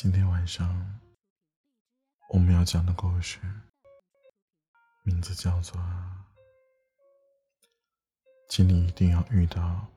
[0.00, 1.00] 今天晚上
[2.28, 3.40] 我们要讲的故事，
[5.02, 5.76] 名字叫做
[8.48, 9.88] 《请你一定要遇到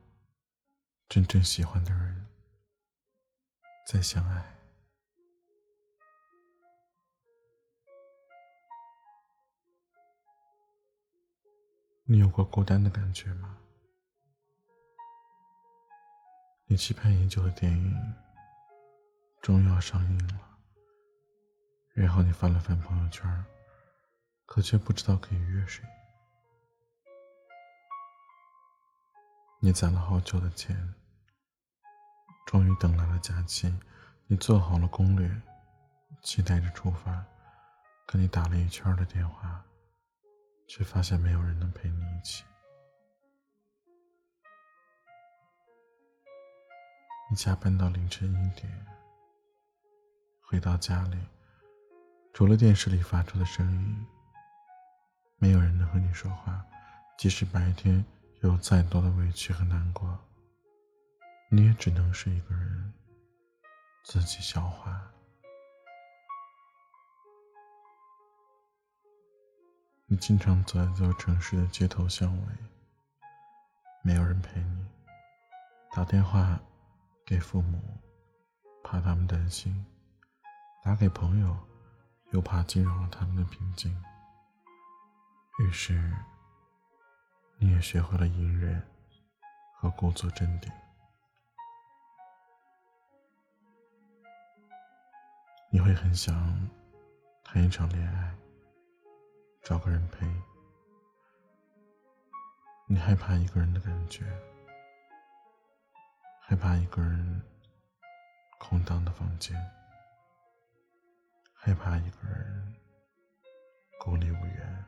[1.08, 2.27] 真正喜欢的人
[3.85, 4.41] 再相爱》。
[12.05, 13.55] 你有过孤单的感觉吗？
[16.66, 18.16] 你期盼已久的电影。
[19.41, 20.40] 终于要上映了，
[21.94, 23.44] 然后你翻了翻朋友圈，
[24.45, 25.84] 可却不知道可以约谁。
[29.59, 30.94] 你攒了好久的钱，
[32.45, 33.73] 终于等来了假期，
[34.27, 35.42] 你做好了攻略，
[36.22, 37.26] 期待着出发，
[38.05, 39.66] 可你打了一圈的电话，
[40.67, 42.44] 却发现没有人能陪你一起。
[47.31, 48.91] 你加班到凌晨一点。
[50.52, 51.17] 回到家里，
[52.33, 54.05] 除了电视里发出的声音，
[55.38, 56.61] 没有人能和你说话。
[57.17, 58.03] 即使白天
[58.41, 60.19] 有再多的委屈和难过，
[61.49, 62.94] 你也只能是一个人
[64.03, 65.02] 自己消化。
[70.05, 72.45] 你经常走在这座城市的街头巷尾，
[74.03, 74.85] 没有人陪你。
[75.94, 76.59] 打电话
[77.25, 77.81] 给父母，
[78.83, 79.85] 怕他们担心。
[80.84, 81.56] 打给朋友，
[82.32, 83.96] 又怕惊扰了他们的平静。
[85.60, 86.12] 于是，
[87.58, 88.82] 你也学会了隐忍
[89.76, 90.72] 和故作镇定。
[95.70, 96.36] 你会很想
[97.44, 98.36] 谈一场恋爱，
[99.62, 100.28] 找个人陪。
[102.88, 104.26] 你害怕一个人的感觉，
[106.42, 107.42] 害怕一个人
[108.59, 109.56] 空荡的房间。
[111.64, 112.75] 害怕一个人
[114.00, 114.85] 孤立无援，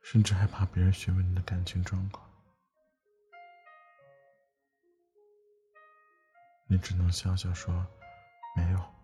[0.00, 2.24] 甚至害怕别人询问你的感情状况，
[6.68, 7.84] 你只能笑笑说
[8.54, 8.94] 没有。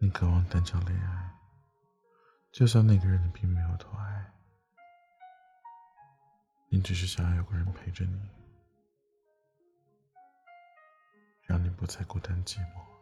[0.00, 1.36] 你渴望单场恋爱，
[2.52, 4.32] 就算那个人你并没有多爱，
[6.68, 8.30] 你只是想要有个人陪着你，
[11.42, 12.93] 让你不再孤单寂寞。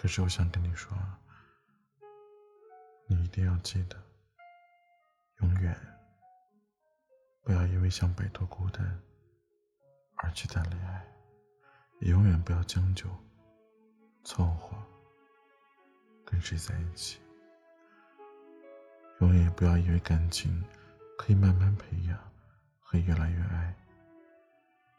[0.00, 0.96] 可是我想跟你说，
[3.08, 4.00] 你一定要记得，
[5.40, 5.76] 永远
[7.42, 9.02] 不要因为想摆脱孤单
[10.18, 11.04] 而去谈恋爱，
[11.98, 13.08] 也永远不要将就
[14.22, 14.80] 凑合
[16.24, 17.18] 跟谁在一起，
[19.18, 20.64] 永远也不要以为感情
[21.18, 22.16] 可以慢慢培养，
[22.82, 23.74] 会越来越爱，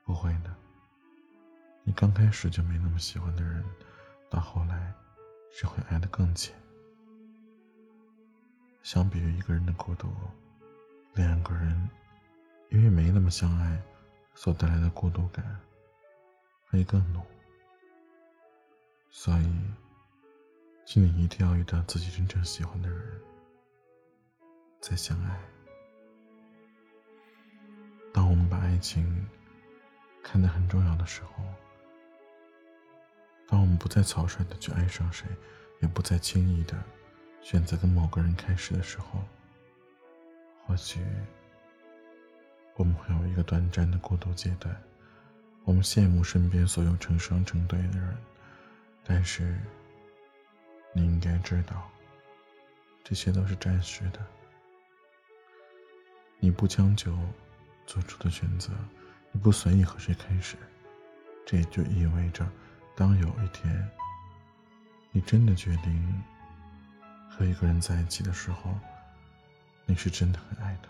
[0.03, 0.53] 不会的，
[1.85, 3.63] 你刚开始就没那么喜欢的人。
[4.29, 4.93] 到后来，
[5.51, 6.55] 只会爱得更浅。
[8.83, 10.07] 相比于一个人的孤独，
[11.15, 11.89] 两个人
[12.69, 13.81] 因为没那么相爱，
[14.35, 15.59] 所带来的孤独感
[16.67, 17.25] 会更浓。
[19.09, 19.61] 所以，
[20.85, 23.21] 请你一定要遇到自己真正喜欢的人，
[24.79, 25.39] 再相爱。
[28.13, 29.27] 当我们把爱情
[30.23, 31.38] 看得很重要的时候。
[33.49, 35.25] 当我们不再草率的去爱上谁，
[35.81, 36.77] 也不再轻易的
[37.41, 39.23] 选择跟某个人开始的时候，
[40.67, 41.03] 或许
[42.75, 44.79] 我们会有一个短暂的过渡阶段。
[45.63, 48.15] 我们羡慕身边所有成双成对的人，
[49.03, 49.59] 但是
[50.93, 51.89] 你应该知道，
[53.03, 54.19] 这些都是暂时的。
[56.39, 57.17] 你不将就
[57.87, 58.71] 做出的选择，
[59.31, 60.55] 你不随意和谁开始，
[61.47, 62.47] 这也就意味着。
[62.99, 63.89] 当有一天，
[65.11, 66.21] 你真的决定
[67.29, 68.77] 和一个人在一起的时候，
[69.85, 70.89] 你是真的很爱他，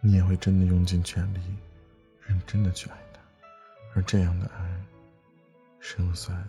[0.00, 1.40] 你也会真的用尽全力、
[2.22, 3.20] 认真的去爱他，
[3.94, 4.80] 而这样的爱，
[5.78, 6.42] 胜算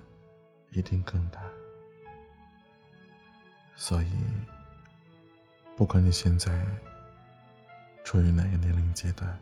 [0.71, 1.41] 一定更大。
[3.75, 4.13] 所以，
[5.75, 6.65] 不管你现在
[8.05, 9.37] 处于哪个年龄阶段。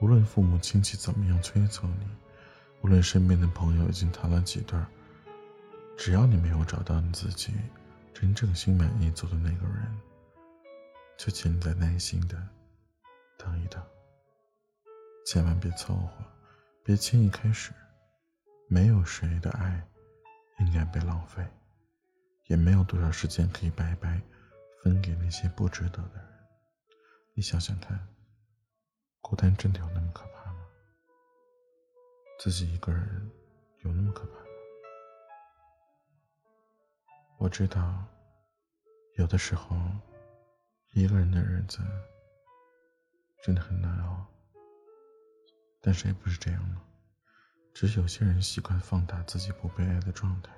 [0.00, 2.06] 无论父母亲戚怎么样催促你，
[2.82, 4.78] 无论身边的朋友已经谈了几对，
[5.96, 7.54] 只要你没有找到你自己
[8.12, 10.00] 真正心满意足的那个人，
[11.16, 12.36] 就请你再耐心的
[13.38, 13.82] 等一等。
[15.24, 16.24] 千万别凑合，
[16.84, 17.72] 别轻易开始。
[18.68, 19.86] 没有谁的爱
[20.58, 21.46] 应该被浪费，
[22.46, 24.20] 也没有多少时间可以白白
[24.82, 26.26] 分给那些不值得的人。
[27.34, 28.13] 你想想看。
[29.26, 30.66] 孤单真的有那么可怕吗？
[32.38, 33.32] 自己一个人
[33.78, 34.46] 有那么可怕吗？
[37.38, 38.04] 我知道，
[39.14, 39.74] 有的时候，
[40.92, 41.78] 一个人的日子
[43.42, 44.26] 真的很难熬。
[45.80, 46.78] 但是也不是这样呢，
[47.72, 50.52] 只是有些人习惯放大自己不被爱的状态，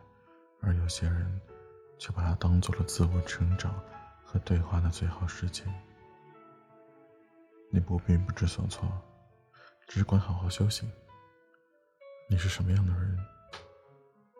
[0.61, 1.41] 而有些人
[2.01, 3.81] 却把它当做了自我成长
[4.25, 5.73] 和对话的最好时间。
[7.73, 8.91] 你不必不知所措，
[9.89, 10.91] 只管好好修行。
[12.29, 13.19] 你是什么样的人，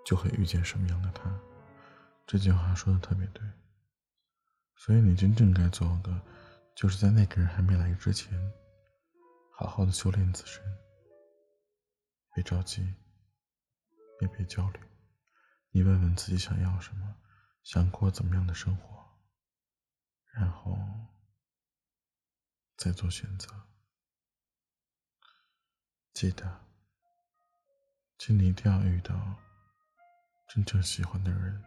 [0.05, 1.41] 就会遇见什么样的他。
[2.27, 3.43] 这句话说的特别对。
[4.77, 6.21] 所以你真正该做的，
[6.75, 8.39] 就是在那个人还没来之前。
[9.59, 10.63] 好好的修炼自身，
[12.35, 12.83] 别着急，
[14.21, 14.81] 也别焦虑。
[15.71, 17.17] 你问问自己想要什么，
[17.63, 19.03] 想过怎么样的生活，
[20.35, 20.77] 然后
[22.77, 23.49] 再做选择。
[26.13, 26.65] 记得，
[28.19, 29.15] 请你一定要遇到
[30.49, 31.63] 真正喜欢的人，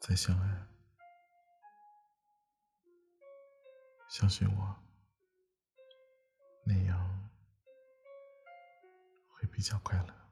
[0.00, 0.66] 再相爱。
[4.08, 4.76] 相信我。
[6.64, 7.30] 那样
[9.28, 10.27] 会比较快乐。